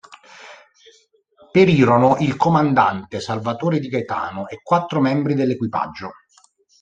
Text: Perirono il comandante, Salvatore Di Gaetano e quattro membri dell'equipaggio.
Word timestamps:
Perirono 1.51 2.17
il 2.21 2.35
comandante, 2.35 3.19
Salvatore 3.19 3.77
Di 3.77 3.87
Gaetano 3.87 4.47
e 4.47 4.59
quattro 4.63 4.99
membri 4.99 5.35
dell'equipaggio. 5.35 6.09